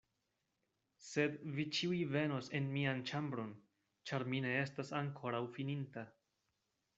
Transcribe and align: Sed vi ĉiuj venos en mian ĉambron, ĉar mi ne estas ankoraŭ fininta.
Sed 1.07 1.35
vi 1.59 1.65
ĉiuj 1.79 1.99
venos 2.15 2.49
en 2.59 2.69
mian 2.77 3.03
ĉambron, 3.11 3.51
ĉar 4.11 4.27
mi 4.33 4.41
ne 4.47 4.55
estas 4.63 4.91
ankoraŭ 5.03 5.43
fininta. 5.59 6.07